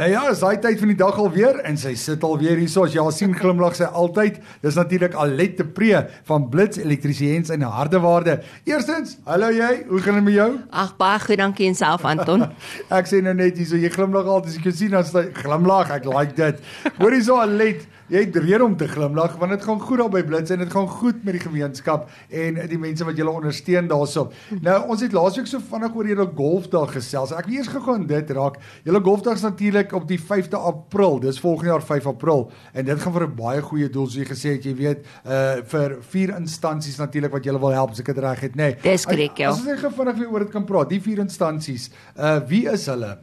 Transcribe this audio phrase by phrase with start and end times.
[0.00, 2.86] Nou ja, is daai tyd van die dag alweer en sy sit alweer hier so
[2.86, 4.38] as jy al sien glimlag sy altyd.
[4.64, 5.98] Dis natuurlik Alet te Pre
[6.30, 8.38] van Blitz Elektriesiens en Hardewaarde.
[8.64, 10.48] Eerstens, hallo jy, hoe gaan dit met jou?
[10.72, 12.46] Ag baie goed, dankie en self Anton.
[13.02, 15.26] ek sê nou net hier so jy glimlag altyd as ek jou sien dan sy
[15.36, 16.64] glimlag, ek like dit.
[16.96, 20.22] Hoorie so Alet, jy het rede om te glimlag want dit gaan goed daar by
[20.26, 24.28] Blitz en dit gaan goed met die gemeenskap en die mense wat julle ondersteun daarso.
[24.60, 27.32] Nou ons het laasweek so vinnig oor julle golfdag gesels.
[27.32, 28.60] Ek wil eers gegaan dit raak.
[28.84, 31.20] Julle golfdag is natuurlik op die 5de April.
[31.20, 34.26] Dis volgende jaar 5 April en dit gaan vir 'n baie goeie doel soos jy
[34.26, 38.12] gesê het, jy weet, uh vir vier instansies natuurlik wat julle wil help, as ek
[38.12, 38.70] dit reg het, nê.
[38.70, 38.76] Nee.
[38.82, 39.50] Dis korrek, ja.
[39.50, 42.86] As ons net vinnig weer oor dit kan praat, die vier instansies, uh wie is
[42.86, 43.18] hulle?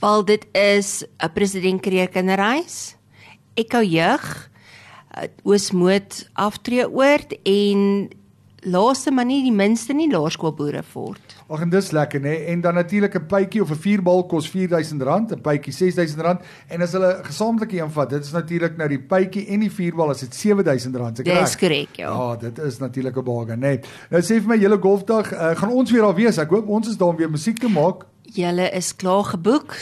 [0.00, 2.95] Wel dit is 'n president kreer kinderreis,
[3.56, 4.50] Ekou jeug,
[5.16, 8.08] uh, Oosmoed aftreeoord en
[8.66, 11.36] laaste maar nie die minste nie laerskoolboere fort.
[11.52, 15.32] Ag en dis lekker nê en dan natuurlik 'n pypie of 'n vierbal kos R4000,
[15.32, 19.46] 'n pypie R6000 en as hulle gesamentlike een vat, dit is natuurlik nou die pypie
[19.46, 21.44] en die vierbal as dit R7000 ek reg.
[21.44, 22.10] Dis korrek ja.
[22.10, 23.84] Ja, dit is natuurlik 'n bargain nê.
[24.10, 26.38] Nou sê vir my hele golfdag, uh, gaan ons weer daar wees.
[26.38, 28.04] Ek hoop ons is daar om weer musiek te maak.
[28.34, 29.76] Julle is klaar geboek.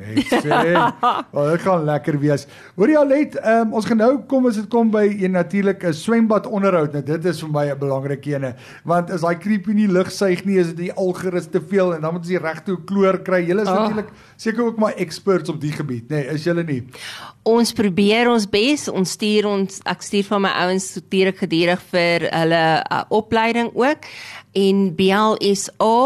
[0.00, 0.56] Net sê.
[1.36, 2.46] Oh, dit gaan lekker wees.
[2.78, 6.46] Hoor jy Alet, um, ons gaan nou kom as dit kom by 'n natuurlike swembad
[6.46, 6.92] onderhoud.
[6.92, 10.44] Nou dit is vir my 'n belangrike ene, want as daai creepy nie lug suig
[10.44, 13.44] nie, is dit die algerus te veel en dan moet jy regte kloor kry.
[13.46, 13.74] Julle is oh.
[13.74, 16.24] natuurlik seker ook maar experts op die gebied, nê?
[16.24, 16.82] Nee, is julle nie?
[17.42, 18.88] Ons probeer ons bes.
[18.88, 23.70] Ons stuur ons ek stuur van my ouens stuur ek gedurig vir hulle uh, opleiding
[23.74, 24.08] ook
[24.56, 25.96] en BLSA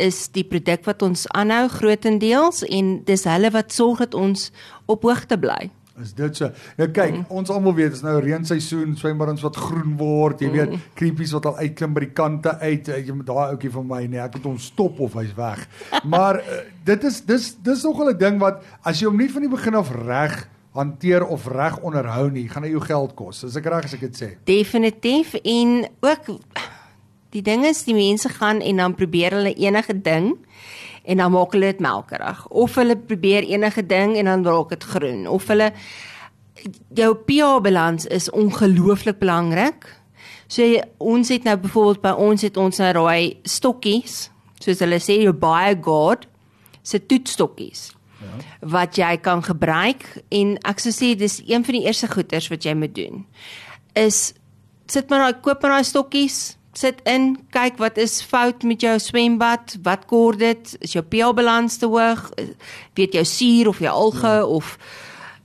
[0.00, 4.48] is die produk wat ons aanhou grootendeels en dis hulle wat sorg dat ons
[4.90, 5.68] op hoogte bly.
[6.00, 6.48] Is dit so?
[6.78, 7.24] Nou kyk, mm.
[7.36, 10.56] ons almal weet dis nou reenseisoen, swembaddens wat groen word, jy mm.
[10.56, 12.88] weet, creepies wat al uitklim by die kante uit.
[12.88, 15.66] Eh, jy moet daai ouetjie van my nee, ek moet hom stop of hy's weg.
[16.14, 19.44] maar uh, dit is dis dis nogal 'n ding wat as jy hom nie van
[19.44, 20.40] die begin af reg
[20.72, 23.44] hanteer of reg onderhou nie, gaan hy jou geld kos.
[23.44, 24.28] As ek reg as ek dit sê.
[24.48, 26.30] Definitief en ook
[27.30, 30.32] Die ding is die mense gaan en dan probeer hulle enige ding
[31.02, 34.84] en dan maak hulle dit melkerig of hulle probeer enige ding en dan raak dit
[34.84, 35.70] groen of hulle
[36.94, 39.86] jou pH balans is ongelooflik belangrik.
[40.50, 40.66] So
[40.98, 44.26] ons het nou byvoorbeeld by ons het ons nou raai stokkies
[44.60, 46.26] soos hulle sê jou baie god
[46.82, 47.90] se toetstokkies.
[48.20, 48.34] Ja.
[48.74, 52.66] Wat jy kan gebruik en ek sou sê dis een van die eerste goeders wat
[52.66, 53.24] jy moet doen.
[53.96, 54.34] Is
[54.90, 58.98] sit maar daai koop maar daai stokkies sit in, kyk wat is fout met jou
[58.98, 62.28] swembad, wat kort dit, is jou pH balans te hoog,
[62.94, 64.44] weet jou suur of jou alge ja.
[64.44, 64.76] of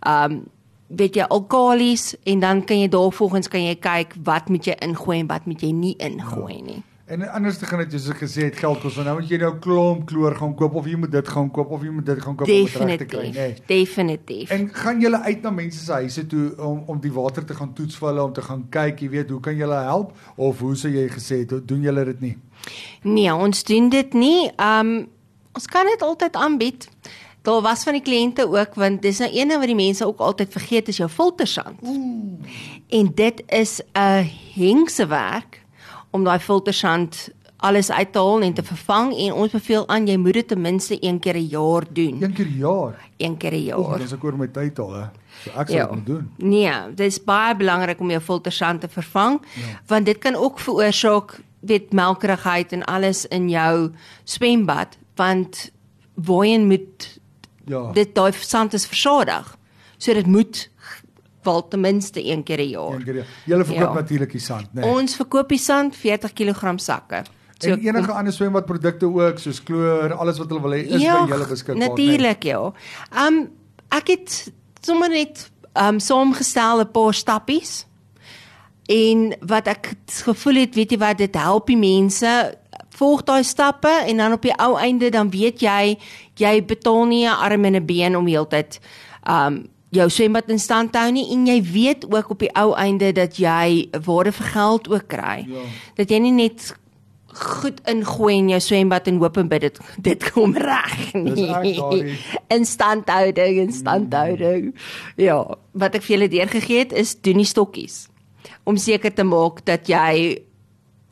[0.05, 0.43] ehm um,
[0.87, 5.17] weet jy alkalies en dan kan jy daarvolgens kan jy kyk wat moet jy ingooi
[5.19, 6.77] en wat moet jy nie ingooi nie.
[6.77, 6.94] Ja.
[7.05, 9.51] En anders te gaan dit soos ek gesê het geld kos, nou moet jy nou
[9.61, 12.37] klomp kloor gaan koop of jy moet dit gaan koop of jy moet dit gaan
[12.37, 12.79] koop Definitief.
[12.81, 13.33] om reg te kry, nê.
[13.35, 13.57] Nee.
[13.69, 14.53] Definitief.
[14.55, 17.75] En gaan julle uit na mense se huise toe om om die water te gaan
[17.77, 20.73] toets vir hulle om te gaan kyk, jy weet, hoe kan julle help of hoe
[20.81, 22.31] sou jy gesê het, doen julle dit nie?
[23.03, 24.49] Nee, ons doen dit nie.
[24.57, 24.95] Um
[25.55, 26.87] ons kan dit altyd aanbied.
[27.45, 30.57] Daar was van die kliënte ook want dis nou eene wat die mense ook altyd
[30.57, 31.77] vergeet is jou filtersand.
[31.85, 32.41] Ooh.
[32.89, 34.25] En dit is 'n
[34.57, 35.61] hengse werk
[36.15, 37.27] om daai filtersand
[37.65, 40.61] alles uit te haal en te vervang en ons beveel aan jy moet dit ten
[40.61, 42.23] minste een keer 'n jaar doen.
[42.23, 42.95] Een keer 'n jaar.
[43.17, 43.79] Een keer 'n jaar.
[43.79, 45.05] Oh, dis ek oor my tyd al hè.
[45.43, 45.87] So ek sal ja.
[45.87, 46.29] dit doen.
[46.37, 49.79] Nee, dit is baie belangrik om jou filtersand te vervang ja.
[49.87, 53.91] want dit kan ook veroorsaak weet melkerigheid en alles in jou
[54.23, 55.71] swembad want
[56.13, 57.19] woon moet
[57.65, 57.91] ja.
[57.91, 59.57] dit daai sand is versadig.
[59.97, 60.69] So dit moet
[61.45, 62.93] wel ten minste een keer 'n jaar.
[62.93, 63.25] Een keer.
[63.45, 64.01] Julle verkoop ja.
[64.01, 64.81] natuurlik die sand, né?
[64.81, 64.89] Nee.
[64.89, 67.23] Ons verkoop die sand 40 kg sakke.
[67.57, 71.21] So, en enige ander swembadprodukte ook soos kloor, alles wat hulle wil hê is ja,
[71.23, 71.87] by julle beskikbaar.
[71.87, 72.51] Natuurlik, nee.
[72.51, 72.73] ja.
[73.27, 73.49] Um
[73.89, 74.51] ek het
[74.81, 77.85] sommer net um saamgestel 'n paar stappies.
[78.85, 82.57] En wat ek gevoel het, weet jy wat, dit help die mense
[82.95, 85.97] volg daai stappe en dan op die ou einde dan weet jy
[86.39, 88.79] jy betaal nie 'n arm en 'n been om heeltyd
[89.23, 93.11] um jou swembad in stand hou nie en jy weet ook op die ou einde
[93.15, 95.37] dat jy waarde vir geld ook kry.
[95.49, 95.67] Ja.
[95.99, 96.73] Dat jy nie net
[97.35, 102.15] goed ingooi in jou swembad en hoop en bid dit dit kom reg nie.
[102.53, 104.71] Instandhouding, instandhouding.
[104.71, 105.23] Mm.
[105.25, 105.39] Ja,
[105.75, 108.05] wat ek vir julle deurgegee het is doen die stokkies
[108.65, 110.41] om seker te maak dat jy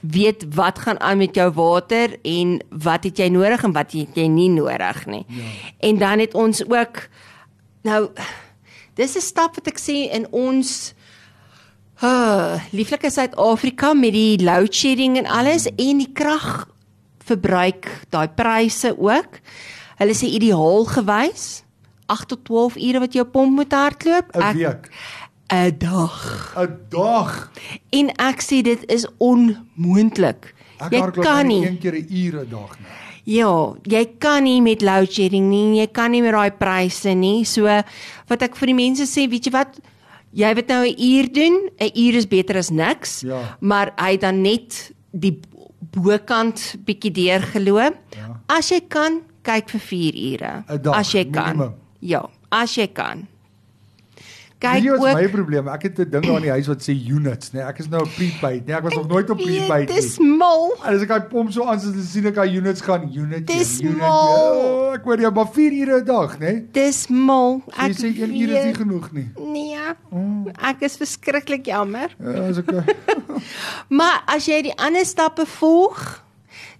[0.03, 4.17] weet wat gaan aan met jou water en wat het jy nodig en wat het
[4.19, 5.23] jy nie nodig nie.
[5.27, 5.51] Ja.
[5.89, 7.05] En dan het ons ook
[7.87, 8.09] nou
[8.95, 10.93] Dis 'n stap wat ek sê in ons
[12.03, 19.39] uh, lieflike Suid-Afrika met die load shedding en alles en die kragverbruik, daai pryse ook.
[19.97, 21.63] Hulle sê ideaal gewys
[22.11, 24.35] 8 tot 12 ure wat jou pomp moet hardloop.
[24.35, 24.89] 'n Ek- week,
[25.51, 26.53] 'n dag.
[26.57, 27.51] 'n dag.
[27.91, 30.53] En ek sê dit is onmoontlik.
[30.79, 31.65] Ek Jy kan nie.
[31.65, 32.91] een keer 'n uur 'n dag nou.
[33.23, 37.45] Ja, jy kan nie met load shedding nie, jy kan nie met daai pryse nie.
[37.47, 37.69] So
[38.29, 39.79] wat ek vir die mense sê, weet jy wat?
[40.33, 43.21] Jy wat nou 'n uur doen, 'n uur is beter as niks.
[43.21, 43.57] Ja.
[43.61, 45.39] Maar hy dan net die
[45.93, 47.95] bokant bietjie deurgeloop.
[48.17, 48.41] Ja.
[48.47, 50.63] As jy kan, kyk vir 4 ure.
[50.93, 51.57] as jy kan.
[51.57, 51.73] minimum.
[51.99, 53.27] Ja, as jy kan.
[54.63, 55.67] Kyk jy wat is my ook probleem?
[55.67, 57.61] Ek het 'n ding daar in die huis wat sê units, nee.
[57.63, 58.75] Ek is nou op prepaid, nee.
[58.75, 60.27] Ek was nog nooit op prepaid Dit nie.
[60.37, 60.71] mal.
[60.85, 63.47] En as ek daai pomp so aan sit, dan sien ek daai units gaan unit.
[63.47, 63.97] Dis unit.
[63.97, 64.53] mal.
[64.53, 66.65] Oh, ek hoor jy maar 4 ure 'n dag, nee.
[66.71, 67.61] Dis mal.
[67.67, 69.27] So jy sê 1 uur is nie genoeg nie.
[69.37, 69.77] Nee.
[70.61, 72.15] Ek is verskriklik jammer.
[72.23, 72.83] Ja, is okay.
[73.97, 76.23] Maar as jy die ander stappe volg,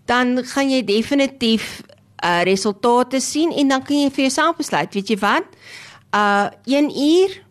[0.06, 1.82] dan gaan jy definitief
[2.24, 5.44] uh resultate sien en dan kan jy vir jouself besluit, weet jy wat?
[6.16, 7.42] Uh 1 uur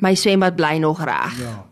[0.00, 1.38] my swembad bly nog reg.
[1.40, 1.66] Ja.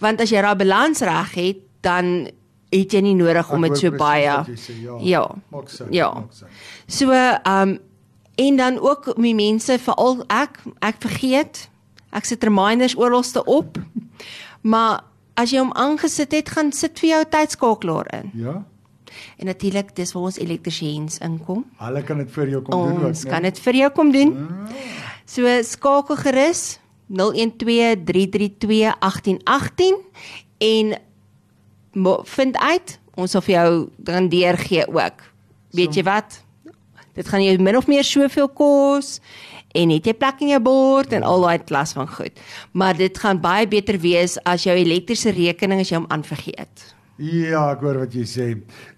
[0.00, 2.28] Want as jy daai balans reg het, dan
[2.70, 4.36] het jy nie nodig om dit so baie.
[4.54, 4.96] sê, Ja.
[5.00, 5.24] Ja.
[5.50, 5.86] Maak sin.
[5.92, 6.12] Ja.
[6.14, 6.48] Maak sin.
[6.86, 7.12] So
[7.44, 7.78] um
[8.40, 11.68] en dan ook my mense veral ek ek vergeet.
[12.12, 13.78] Ek sit reminders oralste op.
[14.62, 15.04] maar
[15.36, 18.30] as jy hom aangesit het, gaan sit vir jou tydskakelaar in.
[18.34, 18.62] Ja.
[19.38, 21.64] En natuurlik dis waar ons elektriesiens inkom.
[21.78, 24.34] Hulle kan dit vir jou kom doen ook, Ons kan dit vir jou kom doen.
[25.26, 26.78] So skakel gerus
[27.10, 29.94] 0123321818
[30.58, 30.98] en
[31.92, 35.22] mo- vind uit ons sal vir jou dan deurgee ook.
[35.76, 36.40] Weet jy wat?
[37.14, 39.18] Dit gaan jou min of meer soveel kos
[39.76, 42.32] en het jy plek in jou bord en al daai klas van goed.
[42.72, 46.94] Maar dit gaan baie beter wees as jou elektriese rekening as jy hom aanvergeet.
[47.20, 48.46] Ja, ek hoor wat jy sê.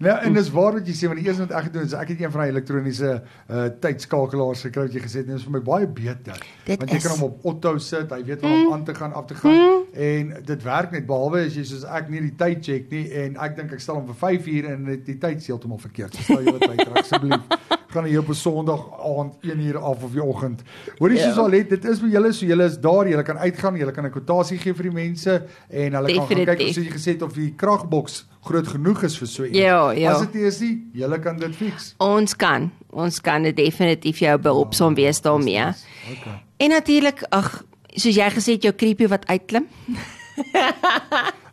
[0.03, 1.97] Nou en dis waar wat jy sê want die eerste wat ek gedoen het is
[1.99, 5.41] ek het een van daai elektroniese uh tydskakelaars gekry wat jy gesê het en dit
[5.41, 6.39] is vir my baie beter.
[6.63, 7.07] Dit want jy is.
[7.07, 9.83] kan hom op auto sit, hy weet wanneer om aan te gaan, af te gaan
[10.07, 13.35] en dit werk net behalwe as jy soos ek nie die tyd check nie en
[13.43, 16.15] ek dink ek stel hom vir 5 uur en die tyd is heeltemal verkeerd.
[16.23, 17.81] Stel jy wat tyd asseblief.
[17.93, 20.61] Gaan jy op 'n Sondag aand 1 uur af of die oggend.
[20.97, 21.23] Hoorie Ja.
[21.29, 23.91] soos al het dit is vir julle so julle is daar, julle kan uitgaan, julle
[23.91, 26.73] kan 'n kwotasie gee vir die mense en hulle kan gaan kyk of Definitief.
[26.75, 29.57] soos jy gesê het of die kragboks groot genoeg is vir so iets.
[29.57, 30.11] Ja, ja.
[30.11, 31.93] As dit is nie, julle kan dit fix.
[31.99, 35.65] Ons kan, ons kan dit definitief jou behulpsaam wees daarmee.
[36.11, 36.41] Okay.
[36.57, 37.63] En natuurlik, ag,
[37.95, 39.65] soos jy gesê het jou creepy wat uitklim.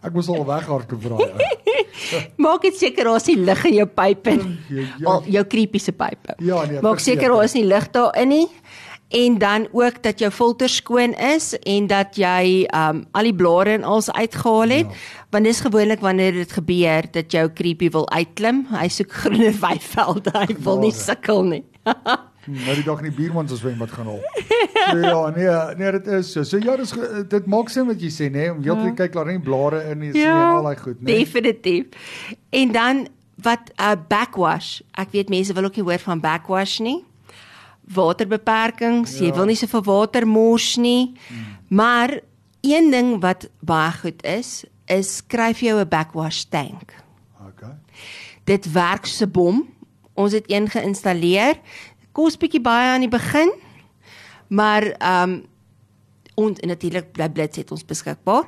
[0.02, 1.16] Ek moes al weghardloop vra.
[2.46, 4.58] Maak dit seker daar is nie lig in jou pype nie.
[4.68, 5.06] Ja, ja.
[5.12, 6.36] Al jou creepy se pype.
[6.38, 8.46] Ja, nee, Maak seker daar is nie lig daarin nie.
[9.10, 13.74] En dan ook dat jou filter skoon is en dat jy um al die blare
[13.74, 14.86] en alles uitgehaal het.
[14.86, 15.26] Ja.
[15.34, 18.66] Want dis gewoonlik wanneer dit gebeur dat jou creepy wil uitklim.
[18.70, 20.30] Hy soek groener weivelde.
[20.38, 21.64] Hy wil nie sukkel nie.
[22.50, 24.22] Nou die dag in die buurman se swembad gaan haal.
[24.90, 26.42] So ja, nee, nee, dit is so.
[26.42, 26.92] So ja, dis
[27.28, 29.98] dit maak sin wat jy sê, nê, nee, om heeltyd kyk daar nie blare in
[29.98, 31.06] nie, sien en al daai goed, nê.
[31.20, 31.86] Definitief.
[32.50, 33.06] En dan
[33.42, 34.80] wat 'n uh, backwash.
[34.92, 37.04] Ek weet mense wil ook nie hoor van backwash nie.
[37.94, 39.24] Waterbeperkings, ja.
[39.24, 39.34] jy Ja.
[39.34, 41.12] wil nie soveel water mors nie.
[41.28, 41.56] Hmm.
[41.68, 42.20] Maar
[42.60, 46.94] een ding wat baie goed is, is skryf jou 'n backwash tank.
[47.48, 47.74] Okay.
[48.44, 49.68] Dit werk so 'n bom.
[50.14, 51.54] Ons het een geïnstalleer.
[52.12, 53.52] Kos bietjie baie aan die begin.
[54.50, 55.38] Maar ehm um,
[56.41, 58.46] ons en natuurlik bly blits het ons beskikbaar.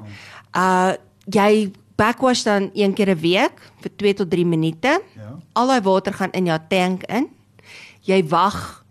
[0.57, 0.93] Uh
[1.31, 5.03] jy backwash dan een keer 'n week vir 2 tot 3 minute.
[5.17, 5.39] Ja.
[5.53, 7.29] Al daai water gaan in jou tank in.
[8.01, 8.85] Jy wag.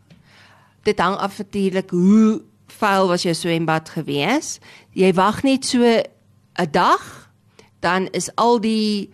[0.84, 4.60] Dit hang af natuurlik hoe vuil was jou swembad gewees.
[4.92, 7.32] Jy wag net so 'n dag,
[7.80, 9.10] dan is al die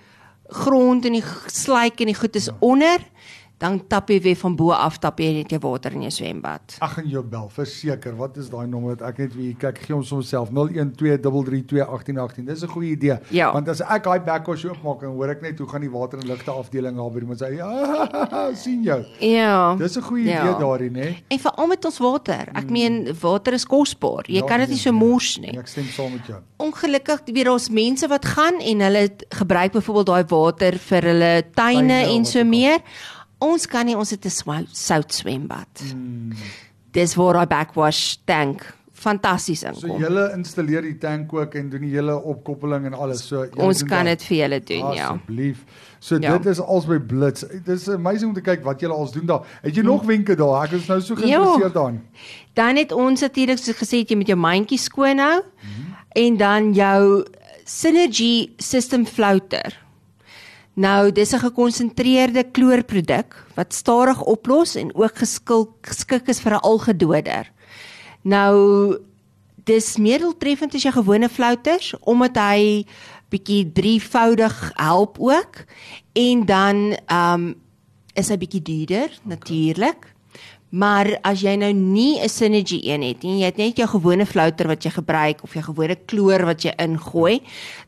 [0.47, 2.55] grond en die slyk en die goed is ja.
[2.59, 2.99] onder,
[3.59, 6.75] dan tap jy weer van bo af tap jy net jou water in jou swembad.
[6.79, 8.15] Ag en jou bel, verseker.
[8.15, 12.45] Wat is daai nommer wat ek net weer kyk, gee ons homself 0123321818.
[12.45, 13.17] Dis 'n goeie idee.
[13.29, 13.51] Ja.
[13.53, 16.27] Want as ek daai backwash oopmaak en hoor ek net hoe gaan die water en
[16.27, 19.03] ligte afdeling daar by iemand sê, ja, sien jou.
[19.19, 19.75] Ja.
[19.75, 20.41] Dis 'n goeie Ja.
[20.43, 21.15] idee daarin, nê?
[21.27, 22.47] En veral met ons water.
[22.53, 24.23] Ek meen water is kosbaar.
[24.27, 24.99] Jy Ja, kan dit nie nee, so nee.
[24.99, 25.57] mors nie.
[25.57, 26.39] Ek stem saam met jou.
[26.57, 31.87] Ongelukkig weer ons mense wat gaan en hulle gebruik byvoorbeeld daai water vir hulle tuine
[31.87, 32.81] Tuine, en so ook al.
[33.39, 35.67] Ons kan nie ons het 'n sout swembad.
[35.91, 36.31] Hmm.
[36.91, 39.99] Dis waar daai backwash tank fantasties So inkom.
[40.01, 43.27] julle installeer die tank ook en doen die hele opkoppeling en alles.
[43.27, 45.07] So ons kan dit vir julle doen, ja.
[45.09, 45.63] Asseblief.
[45.99, 46.37] So Ja.
[46.37, 47.41] dit is als by Blits.
[47.41, 49.41] Dit is amazing om te kyk wat julle als doen daar.
[49.61, 50.63] Het jy nog wenke daar?
[50.63, 52.01] Ek is nou so geïnteresseerd daarin.
[52.53, 55.41] Dan het ons natuurlik so gesê jy met jou mandjie skoon hou
[56.15, 57.23] en dan jou
[57.65, 59.86] Synergy system floater.
[60.77, 66.61] Nou, dis 'n gekonsentreerde kloorproduk wat stadig oplos en ook geskil, geskik is vir 'n
[66.61, 67.51] algedoder.
[68.21, 68.97] Nou,
[69.63, 72.85] dis meer doeltreffend as jou gewone flouters omdat hy
[73.29, 75.65] bietjie drievoudig help ook
[76.13, 77.55] en dan ehm um,
[78.13, 80.13] is hy bietjie duurder natuurlik.
[80.69, 84.25] Maar as jy nou nie 'n Synergy een het nie, jy het net jou gewone
[84.25, 87.41] flouter wat jy gebruik of jou gewone kloor wat jy ingooi,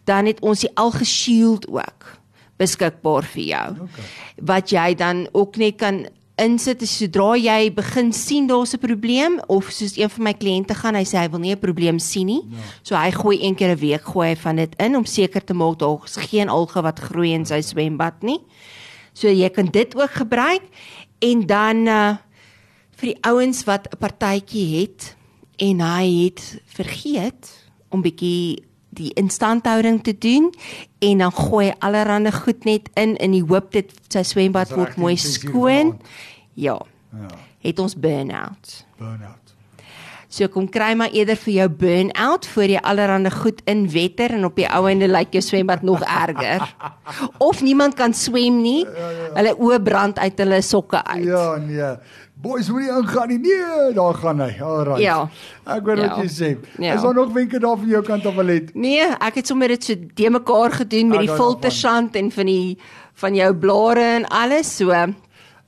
[0.06, 2.19] dan het ons die Alge Shield ook
[2.60, 3.68] beskikbaar vir jou.
[3.88, 4.08] Okay.
[4.52, 6.06] Wat jy dan ook net kan
[6.40, 10.96] insit sodra jy begin sien daar's 'n probleem of soos een van my kliënte gaan
[10.96, 12.44] hy sê hy wil nie 'n probleem sien nie.
[12.50, 12.58] Ja.
[12.84, 15.54] So hy gooi een keer 'n week gooi hy van dit in om seker te
[15.54, 18.40] maak daar's geen alge wat groei in sy swembad nie.
[19.14, 20.64] So jy kan dit ook gebruik
[21.20, 22.18] en dan uh
[23.00, 25.16] vir die ouens wat 'n partytjie het
[25.58, 28.64] en hy het vergeet om bietjie
[29.00, 30.50] die instandhouding te doen
[31.00, 35.16] en dan gooi allerhande goed net in in die hoop dit sy swembad word mooi
[35.18, 35.96] skoon.
[36.54, 36.80] Ja.
[37.16, 37.36] Ja.
[37.60, 38.86] Het ons burn-out.
[39.00, 39.39] Burn-out.
[40.30, 44.60] So kom kry maar eerder vir jou burn-out voor jy allerhande goed inwetter en op
[44.60, 46.68] die ou ende lyk jou swembad nog erger.
[47.50, 48.84] Of niemand kan swem nie.
[48.86, 49.30] Ja, ja, ja.
[49.40, 51.26] Hulle oë brand uit hulle sokke uit.
[51.26, 51.96] Ja, nee.
[52.40, 53.40] Boys, moenie ingaan nie.
[53.44, 54.52] Nee, daar gaan hy.
[54.64, 55.02] Alraai.
[55.02, 55.18] Ja.
[55.66, 56.06] Ek weet ja.
[56.08, 56.52] wat jy sê.
[56.78, 56.94] Ja.
[56.94, 58.70] Is daar nog wenke daar van jou kant af Alet?
[58.78, 62.48] Nee, ek het sommer dit so de mekaar gedoen met ah, die filtersand en van
[62.54, 62.78] die
[63.20, 64.94] van jou blare en alles so.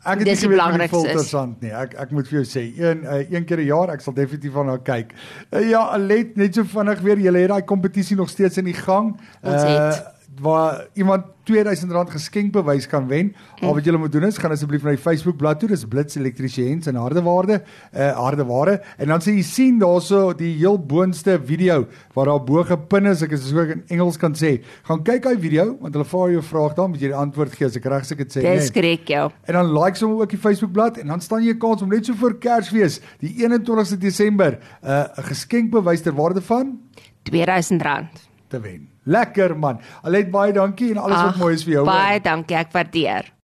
[0.01, 1.71] Ek het nie geweet die filtersand nie.
[1.77, 4.55] Ek ek moet vir jou sê, een uh, een keer 'n jaar, ek sal definitief
[4.55, 5.13] van haar kyk.
[5.51, 8.77] Uh, ja, Alet, net so vinnig weer, jy het daai kompetisie nog steeds in die
[8.77, 9.13] gang.
[9.41, 10.01] Ons uh, het
[10.41, 13.31] waar iemand R2000 geskenkbewys kan wen.
[13.31, 13.67] Mm.
[13.67, 16.17] Al wat julle moet doen is gaan asseblief na die Facebook bladsy toe, dis Blitz
[16.17, 21.39] Elektriesiens en Hardewaarde, eh uh, Hardeware en dan sê jy sien daarso die heel boonste
[21.45, 24.59] video waar daar bo gepin is, ek is so in Engels kan sê.
[24.87, 27.69] Gaan kyk hy video want hulle vra jou vraag dan moet jy die antwoord gee
[27.69, 28.45] as ek reg seker sê.
[28.45, 29.27] Dis korrek, ja.
[29.49, 31.89] En dan like sommer ook die Facebook bladsy en dan staan jy 'n kans om
[31.89, 36.79] net so voor Kersfees, die 21ste Desember, eh, 'n uh, geskenkbewys ter waarde van
[37.23, 38.09] R2000
[38.47, 38.90] te wen.
[39.03, 39.79] Lekker man.
[40.05, 41.85] Alet baie dankie en alles Ach, wat mooi is vir jou.
[41.89, 43.31] Baie dankie, ek waardeer.